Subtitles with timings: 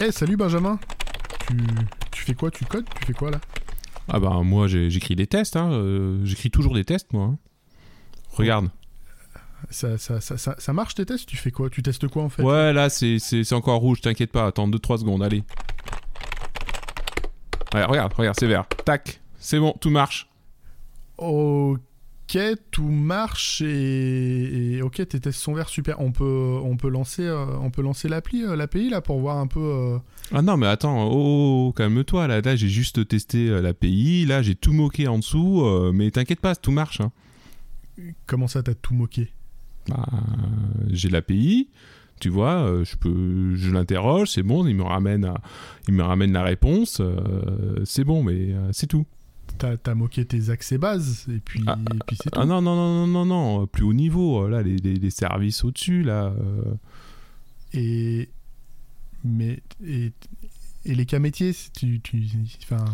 [0.00, 0.78] Eh, salut Benjamin.
[1.48, 1.56] Tu,
[2.12, 2.50] tu fais quoi?
[2.50, 2.86] Tu codes?
[3.00, 3.40] Tu fais quoi là?
[4.08, 5.70] Ah bah moi j'écris des tests, hein.
[5.72, 7.24] euh, j'écris toujours des tests moi.
[7.26, 7.38] hein.
[8.32, 8.70] Regarde.
[9.70, 11.26] ça, ça, ça, ça, ça marche tes tests?
[11.28, 11.68] Tu fais quoi?
[11.68, 12.42] Tu testes quoi en fait?
[12.42, 15.42] Ouais là c'est c'est- c'est encore rouge, t'inquiète pas, attends 2-3 secondes, allez.
[17.74, 18.64] Ouais, regarde, regarde, c'est vert.
[18.86, 20.26] Tac, c'est bon, tout marche.
[21.18, 21.80] Ok,
[22.70, 26.00] tout marche et, et ok, tes tests sont verts, super.
[26.00, 29.38] On peut, on peut lancer, euh, on peut lancer l'appli, euh, l'API là pour voir
[29.38, 29.60] un peu.
[29.60, 29.98] euh,
[30.32, 34.42] Ah non mais attends, oh, oh, oh, calme-toi là, là j'ai juste testé l'API, là
[34.42, 35.64] j'ai tout moqué en dessous,
[35.94, 37.00] mais t'inquiète pas, tout marche.
[37.00, 37.12] Hein.
[38.26, 39.30] Comment ça, t'as tout moqué?
[39.88, 40.04] Bah,
[40.90, 41.68] j'ai l'API,
[42.20, 45.40] tu vois, je peux, je l'interroge, c'est bon, il me ramène, à-
[45.88, 47.00] il me ramène la réponse,
[47.84, 49.06] c'est bon, mais c'est tout.
[49.58, 52.40] T'as, moqué tes accès bases et puis, Ah, et puis c'est tout.
[52.40, 55.10] Ah non non non non non non, plus haut niveau, euh, là les, les- les
[55.10, 56.32] services au-dessus là.
[56.40, 56.74] euh,
[57.74, 58.28] Et
[59.24, 60.12] mais et,
[60.84, 62.22] et les cas métiers, tu, tu,
[62.62, 62.84] enfin,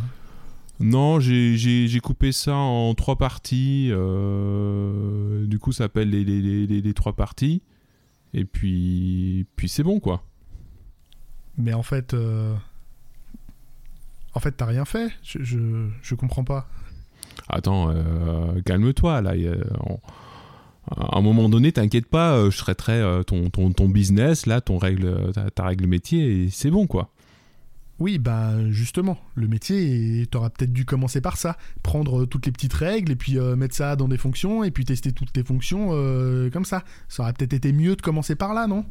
[0.81, 3.91] Non, j'ai- coupé ça en trois parties.
[3.93, 7.63] euh, du coup, ça s'appelle les, les, les, les- les trois parties.
[8.33, 10.25] Et puis, puis c'est bon, quoi.
[11.57, 12.55] mais en fait, euh,
[14.35, 15.11] en fait, t'as rien fait.
[15.23, 16.69] Je, je, comprends pas.
[17.49, 19.33] Attends, euh, calme-toi, là.
[20.97, 24.61] à un moment donné, t'inquiète pas, euh, je traiterai euh, ton, ton, ton business, là,
[24.61, 27.11] ton règle, ta, ta règle métier, et c'est bon, quoi.
[28.01, 32.53] Oui, bah justement, le métier, t'auras peut-être dû commencer par ça, prendre euh, toutes les
[32.53, 35.45] petites règles et puis euh, mettre ça dans des fonctions et puis tester toutes tes
[35.45, 36.83] fonctions euh, comme ça.
[37.09, 38.85] Ça aurait peut-être été mieux de commencer par là, non?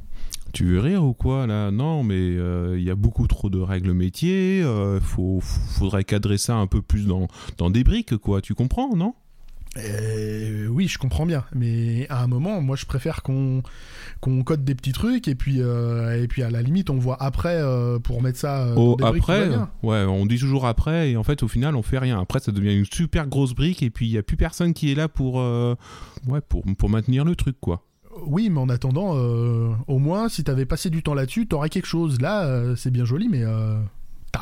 [0.53, 1.69] Tu veux rire ou quoi, là?
[1.71, 6.55] Non, mais il y a beaucoup trop de règles métiers, euh, faut, faudrait cadrer ça
[6.55, 7.27] un peu plus dans,
[7.57, 8.41] dans des briques, quoi.
[8.41, 9.15] Tu comprends, non?
[9.77, 13.63] Euh, oui, je comprends bien, mais à un moment, moi, je préfère qu'on
[14.21, 17.21] qu'on code des petits trucs et puis euh, et puis à la limite, on voit
[17.21, 18.73] après euh, pour mettre ça.
[18.75, 19.49] Oh, dans des après,
[19.81, 22.19] ouais, on dit toujours après, et en fait, au final, on fait rien.
[22.19, 24.91] Après, ça devient une super grosse brique, et puis il y a plus personne qui
[24.91, 25.35] est là pour,
[26.27, 27.83] ouais, pour, pour maintenir le truc, quoi.
[28.27, 32.21] Oui, mais en attendant, au moins, si t'avais passé du temps là-dessus, t'aurais quelque chose.
[32.21, 33.43] Là, c'est bien joli, mais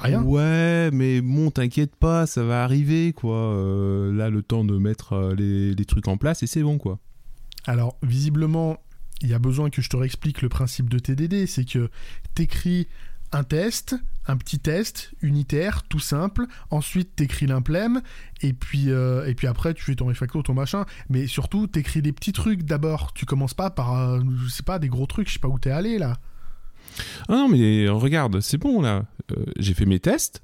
[0.01, 0.23] rien.
[0.23, 3.37] Ouais, mais bon, t'inquiète pas, ça va arriver, quoi.
[3.37, 6.77] Euh, là, le temps de mettre euh, les, les trucs en place, et c'est bon,
[6.77, 6.99] quoi.
[7.65, 8.77] Alors, visiblement,
[9.21, 11.45] il y a besoin que je te réexplique le principe de TDD.
[11.47, 11.89] C'est que
[12.33, 12.87] t'écris
[13.31, 13.95] un test,
[14.27, 16.45] un petit test unitaire, tout simple.
[16.69, 18.01] Ensuite, t'écris l'implème.
[18.41, 20.85] Et puis, euh, et puis après, tu fais ton refacto, ton machin.
[21.09, 23.13] Mais surtout, t'écris des petits trucs d'abord.
[23.13, 25.27] Tu commences pas par, euh, je sais pas, des gros trucs.
[25.27, 26.17] Je sais pas où t'es allé là.
[27.27, 29.05] Ah non, mais regarde, c'est bon, là.
[29.31, 30.41] Euh, j'ai fait mes tests,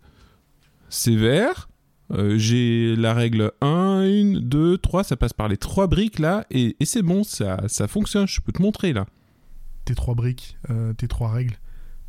[0.89, 1.69] c'est vert,
[2.11, 6.45] euh, j'ai la règle 1, 1, 2, 3, ça passe par les trois briques, là,
[6.49, 9.05] et, et c'est bon, ça, ça fonctionne, je peux te montrer, là.
[9.85, 11.57] Tes trois briques, euh, tes trois règles.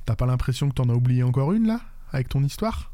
[0.05, 1.81] T'as pas l'impression que t'en as oublié encore une là
[2.13, 2.93] Avec ton histoire?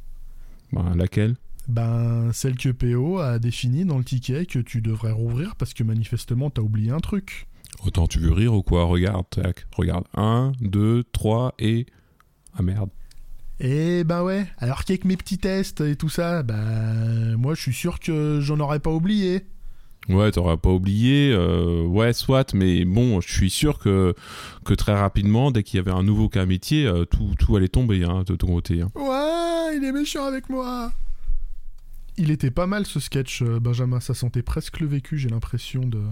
[0.73, 1.37] Ben, laquelle?
[1.69, 5.83] Ben, celle que PO a définie dans le ticket que tu devrais rouvrir parce que
[5.83, 7.47] manifestement t'as oublié un truc.
[7.85, 10.05] Autant tu veux rire ou quoi Regarde, tac, regarde.
[10.15, 11.87] 1, 2, 3 et...
[12.57, 12.91] Ah merde.
[13.61, 17.73] Eh ben ouais, alors qu'avec mes petits tests et tout ça, ben moi je suis
[17.73, 19.47] sûr que j'en aurais pas oublié.
[20.09, 24.15] Ouais, t'auras pas oublié, euh, ouais, soit, mais bon, je suis sûr que,
[24.65, 27.69] que très rapidement, dès qu'il y avait un nouveau cas métier, euh, tout, tout allait
[27.69, 28.83] tomber hein, de ton côté.
[28.83, 28.91] hein.
[28.97, 30.93] Ouais, il est méchant avec moi.
[32.19, 35.87] Il était pas mal ce sketch, euh, Benjamin, ça sentait presque le vécu, j'ai l'impression
[35.87, 36.03] de,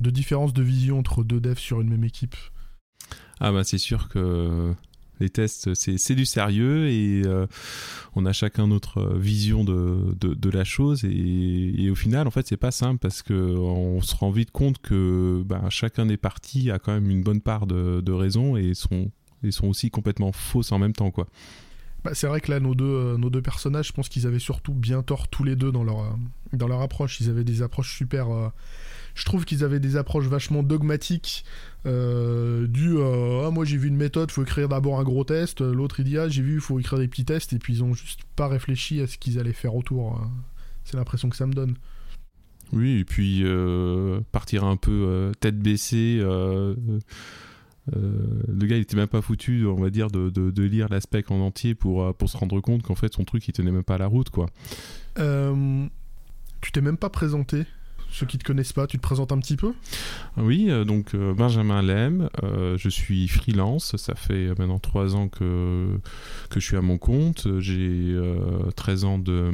[0.00, 2.36] de différence de vision entre deux devs sur une même équipe.
[3.40, 4.74] Ah bah c'est sûr que
[5.20, 7.46] les tests, c'est c'est du sérieux et euh,
[8.14, 12.30] on a chacun notre vision de, de, de la chose et, et au final, en
[12.30, 16.16] fait, c'est pas simple parce que on se rend vite compte que bah, chacun des
[16.16, 19.10] parties a quand même une bonne part de, de raison et sont,
[19.42, 21.28] et sont aussi complètement fausses en même temps, quoi.
[22.04, 24.38] Bah, c'est vrai que là, nos deux, euh, nos deux personnages, je pense qu'ils avaient
[24.38, 26.10] surtout bien tort tous les deux dans leur, euh,
[26.52, 27.20] dans leur approche.
[27.20, 28.28] Ils avaient des approches super.
[29.16, 31.44] Je trouve qu'ils avaient des approches vachement dogmatiques.
[31.86, 35.60] Euh, du euh, ah, moi j'ai vu une méthode, faut écrire d'abord un gros test.
[35.60, 37.52] L'autre il dit ah j'ai vu, faut écrire des petits tests.
[37.52, 40.16] Et puis ils ont juste pas réfléchi à ce qu'ils allaient faire autour.
[40.16, 40.26] euh.
[40.84, 41.74] C'est l'impression que ça me donne.
[42.72, 46.18] Oui, et puis euh, partir un peu euh, tête baissée.
[46.20, 46.74] euh,
[47.92, 51.24] le gars, il était même pas foutu, on va dire, de, de, de lire l'aspect
[51.28, 53.94] en entier pour, pour se rendre compte qu'en fait, son truc, il tenait même pas
[53.94, 54.46] à la route, quoi.
[55.16, 57.64] Tu t'es même pas présenté.
[58.16, 59.74] Ceux qui te connaissent pas, tu te présentes un petit peu
[60.38, 65.28] Oui, euh, donc euh, Benjamin Lem, euh, je suis freelance, ça fait maintenant 3 ans
[65.28, 66.00] que,
[66.48, 67.46] que je suis à mon compte.
[67.58, 69.50] J'ai euh, 13 ans de,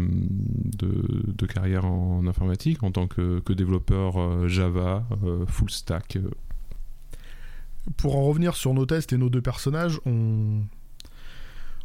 [0.79, 0.95] de,
[1.27, 5.09] de carrière en informatique en tant que, que développeur Java,
[5.49, 6.19] full stack.
[7.97, 10.61] Pour en revenir sur nos tests et nos deux personnages, on,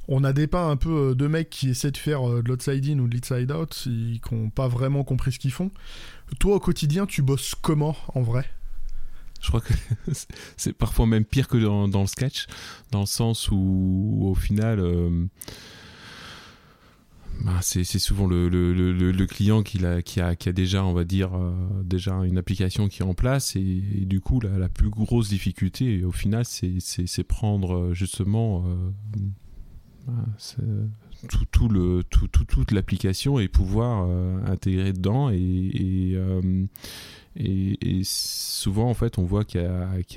[0.07, 3.07] On a dépeint un peu deux mecs qui essaient de faire de l'outside in ou
[3.07, 5.71] de l'inside out, qui n'ont pas vraiment compris ce qu'ils font.
[6.39, 8.45] Toi, au quotidien, tu bosses comment en vrai?
[9.41, 9.73] Je crois que
[10.57, 12.47] c'est parfois même pire que dans, le sketch,
[12.91, 15.25] dans le sens où, au final, euh,
[17.43, 21.03] bah, c'est souvent le, le, client qui a, qui, a, qui a déjà, on va
[21.03, 24.89] dire, euh, déjà une application qui est en place et, du coup, la, la, plus
[24.89, 28.65] grosse difficulté, au final, c'est prendre euh, justement
[31.29, 34.07] tout, tout, le, tout, toute l'application et pouvoir
[34.45, 36.17] intégrer dedans et, et
[37.39, 39.67] et, souvent, en fait, on voit qu'il n'y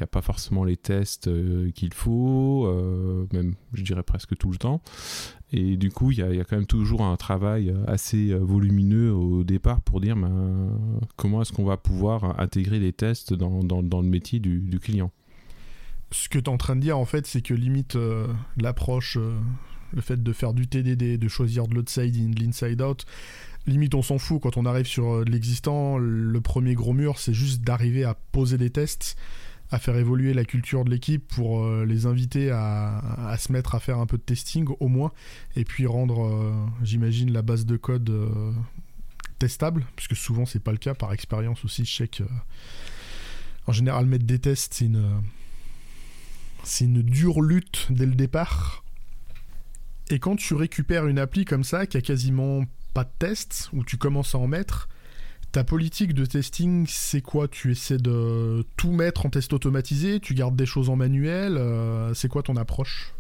[0.01, 4.57] a, pas forcément les tests euh, qu'il faut, euh, même, je dirais presque tout le
[4.57, 4.81] temps.
[5.53, 9.81] Et du coup, il y, a, quand même toujours un travail assez volumineux au départ
[9.81, 10.79] pour dire ben,
[11.17, 15.11] comment est-ce qu'on va pouvoir intégrer les tests dans, dans, le métier du, client?
[16.13, 19.19] Ce que tu es en train de dire, en fait, c'est que limite euh, l'approche,
[19.93, 23.05] le fait de faire du TDD, de choisir de l'outside in, de l'inside out,
[23.67, 25.99] limite on s'en fout quand on arrive sur euh, l'existant.
[25.99, 29.17] Le premier gros mur, c'est juste d'arriver à poser des tests,
[29.71, 33.81] à faire évoluer la culture de l'équipe pour euh, les inviter à, se mettre à
[33.81, 35.13] faire un peu de testing au moins,
[35.57, 36.53] et puis rendre, euh,
[36.83, 38.13] j'imagine, la base de code
[39.39, 41.85] testable, puisque souvent c'est pas le cas par expérience aussi.
[41.85, 42.25] Je sais que
[43.67, 45.23] en général mettre des tests c'est une
[46.63, 48.85] c'est une dure lutte dès le départ.
[50.11, 52.65] Et quand tu récupères une appli comme ça qui a quasiment
[52.95, 54.89] pas de tests, ou tu commences à en mettre,
[55.53, 57.49] ta politique de testing, c'est quoi?
[57.49, 60.21] Tu essaies de tout mettre en test automatisé?
[60.21, 61.57] Tu gardes des choses en manuel?
[61.57, 63.13] Euh, C'est quoi ton approche?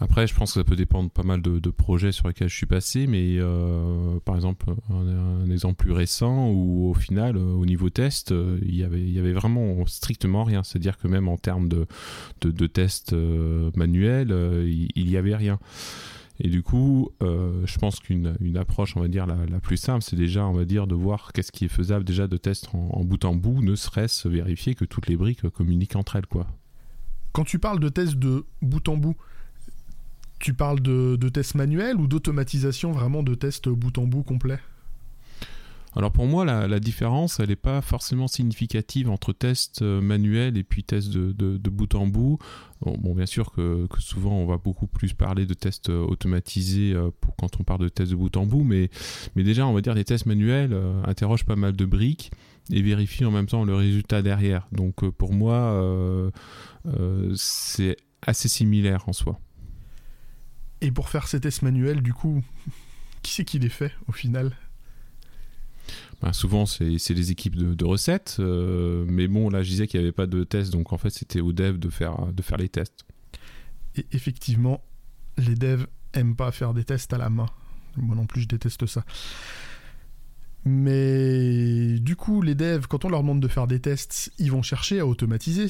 [0.00, 2.66] Après, je pense que ça peut dépendre pas mal de, projets sur lesquels je suis
[2.66, 7.90] passé, mais euh, par exemple, un, exemple plus récent où au final, euh, au niveau
[7.90, 10.62] test, avait, il y avait vraiment strictement rien.
[10.62, 11.86] C'est-à-dire que même en termes de,
[12.40, 13.14] de, tests
[13.76, 14.30] manuels,
[14.66, 15.58] il, il y avait rien.
[16.40, 20.02] Et du coup, euh, je pense qu'une une approche, on va dire, la, plus simple,
[20.02, 23.04] c'est déjà, on va dire, de voir qu'est-ce qui est faisable déjà de test en,
[23.04, 26.46] bout en bout, ne serait-ce vérifier que toutes les briques communiquent entre elles, quoi.
[27.32, 29.16] Quand tu parles de test de bout en bout,
[30.38, 34.58] tu parles de, de tests manuels ou d'automatisation vraiment de tests bout en bout complet
[35.96, 40.62] alors pour moi, la, différence, elle n'est pas forcément significative entre test euh, manuel et
[40.62, 42.38] puis test de, bout en bout.
[42.82, 47.10] Bon, bien sûr que, souvent on va beaucoup plus parler de tests euh, automatisés euh,
[47.20, 48.90] pour quand on parle de tests de bout en bout, mais,
[49.34, 52.30] déjà on va dire les tests manuels interrogent pas mal de briques
[52.70, 54.68] et vérifient en même temps le résultat derrière.
[54.70, 56.30] Donc pour moi,
[57.34, 59.40] c'est assez similaire en soi.
[60.80, 62.42] Et pour faire ces tests manuels, du coup,
[63.22, 64.56] qui c'est qui les fait au final?
[66.20, 68.36] Bah, souvent, c'est les équipes de, recettes.
[68.40, 71.10] Euh, mais bon, là, je disais qu'il n'y avait pas de tests, donc en fait,
[71.10, 73.04] c'était aux devs de faire, de faire les tests.
[73.96, 74.82] Et effectivement,
[75.36, 77.46] les devs aiment pas faire des tests à la main.
[77.96, 79.04] Moi non plus, je déteste ça.
[80.64, 84.62] Mais du coup, les devs, quand on leur demande de faire des tests, ils vont
[84.62, 85.68] chercher à automatiser.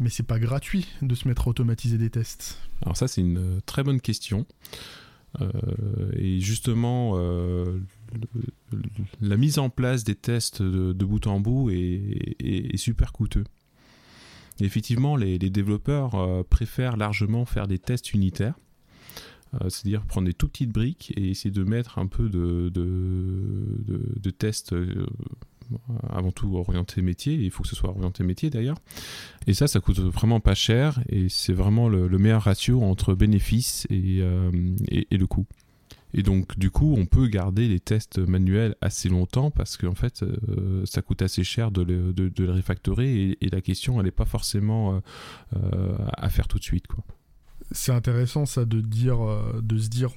[0.00, 2.58] Mais c'est pas gratuit de se mettre à automatiser des tests.
[2.82, 4.46] Alors ça, c'est une très bonne question.
[5.40, 5.48] Euh,
[6.14, 7.78] et justement, euh,
[9.20, 13.44] la mise en place des tests de, bout en bout est, super coûteux.
[14.60, 18.54] effectivement, les, développeurs euh, préfèrent largement faire des tests unitaires,
[19.62, 22.70] c'est-à-dire prendre des tout petites briques et essayer de mettre un peu de
[24.30, 24.74] tests
[26.10, 28.78] avant tout orienté métier, il faut que ce soit orienté métier d'ailleurs.
[29.46, 33.86] Et ça, ça coûte vraiment pas cher et c'est vraiment le, meilleur ratio entre bénéfice
[33.90, 34.50] euh,
[34.88, 35.46] et, et, le coût.
[36.14, 40.22] Et donc, du coup, on peut garder les tests manuels assez longtemps parce qu'en fait,
[40.22, 44.24] euh, ça coûte assez cher de, le, de, refactorer et, la question, elle n'est pas
[44.24, 45.02] forcément
[45.54, 46.86] euh, à faire tout de suite.
[47.70, 49.18] C'est intéressant, ça, de, dire,
[49.62, 50.10] de se dire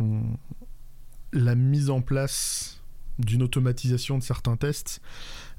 [1.33, 2.80] la mise en place
[3.19, 5.01] d'une automatisation de certains tests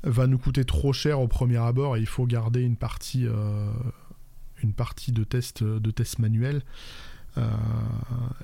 [0.04, 3.70] va nous coûter trop cher au premier abord et il faut garder une partie, euh,
[4.62, 6.62] de tests de test manuels.
[7.38, 7.48] Euh,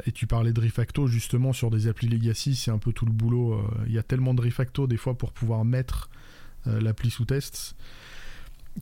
[0.06, 3.12] et tu parlais de refacto justement sur des applis legacy, c'est un peu tout le
[3.12, 3.54] boulot.
[3.54, 6.08] Euh, il y a tellement de refacto des fois pour pouvoir mettre
[6.66, 7.76] l'appli sous test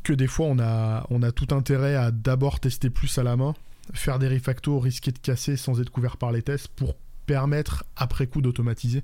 [0.02, 3.37] que des fois on a, on a tout intérêt à d'abord tester plus à la
[3.37, 3.54] main,
[3.92, 8.26] faire des refacto, risquer de casser sans être couvert par les tests pour permettre après
[8.26, 9.02] coup d'automatiser.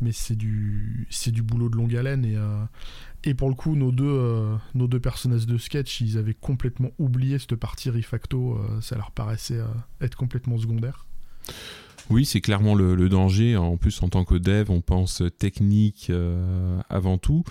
[0.00, 3.92] Mais c'est du, c'est du boulot de longue haleine et, euh, pour le coup, nos
[3.92, 8.54] deux, euh, nos deux personnages de sketch, ils avaient complètement oublié cette partie refacto.
[8.54, 9.60] Euh, ça leur paraissait
[10.00, 11.06] être complètement secondaire.
[12.08, 13.56] Oui, c'est clairement le, danger.
[13.56, 17.44] En plus, en tant que dev, on pense technique euh, avant tout.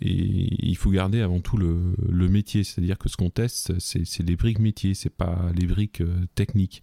[0.00, 2.64] Et il faut garder avant tout le, métier.
[2.64, 6.82] C'est-à-dire que ce qu'on teste, c'est les briques métiers, c'est pas les briques euh, techniques.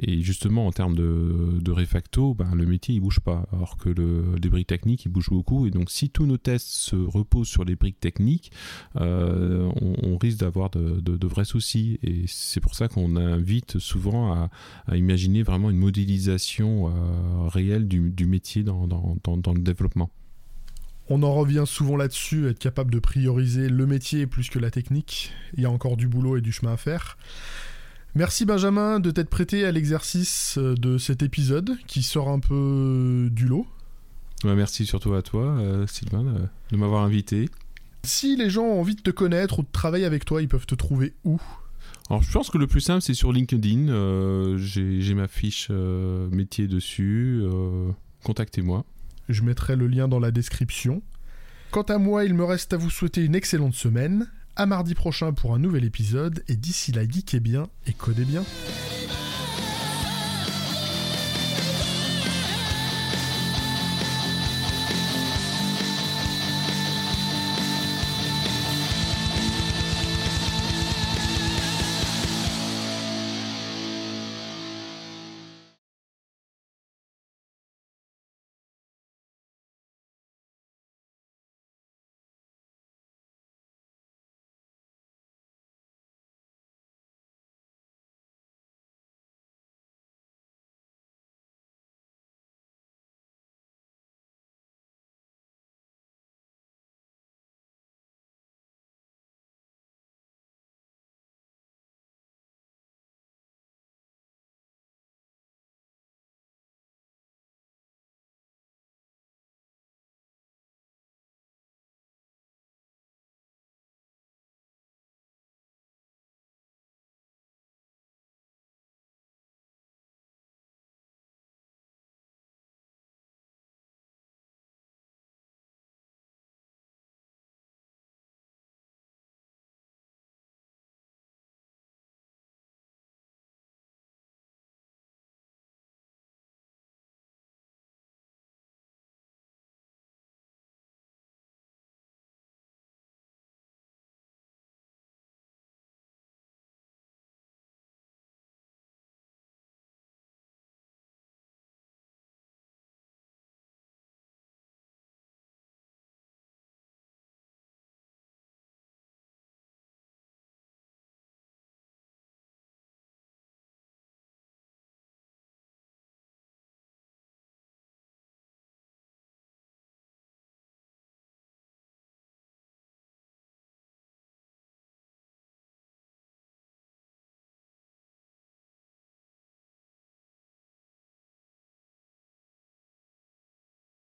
[0.00, 3.46] Et justement, en termes de, refacto, ben, le métier, il bouge pas.
[3.52, 5.66] Alors que le, les briques techniques, ils bougent beaucoup.
[5.66, 8.52] Et donc, si tous nos tests se reposent sur les briques techniques,
[8.96, 11.98] euh, on, risque d'avoir de, vrais soucis.
[12.02, 14.32] Et c'est pour ça qu'on invite souvent
[14.86, 20.10] à imaginer vraiment une modélisation euh, réelle du, métier dans, le développement.
[21.08, 25.32] On en revient souvent là-dessus, être capable de prioriser le métier plus que la technique.
[25.54, 27.18] Il y a encore du boulot et du chemin à faire.
[28.14, 33.28] Merci Benjamin de t'être prêté à l'exercice euh, de cet épisode qui sort un peu
[33.30, 33.66] du lot.
[34.44, 36.24] merci surtout à toi, euh, Sylvain,
[36.70, 37.48] de m'avoir invité.
[38.02, 40.66] Si les gens ont envie de te connaître ou de travailler avec toi, ils peuvent
[40.66, 41.40] te trouver où?
[42.10, 43.88] Alors je pense que le plus simple c'est sur LinkedIn.
[43.88, 47.40] Euh, j'ai ma fiche euh, métier dessus.
[47.42, 47.92] Euh,
[48.24, 48.84] contactez-moi.
[49.28, 51.02] Je mettrai le lien dans la description.
[51.70, 54.28] Quant à moi, il me reste à vous souhaiter une excellente semaine.
[54.56, 56.42] À mardi prochain pour un nouvel épisode.
[56.48, 58.42] Et d'ici là, geekez bien et codez bien.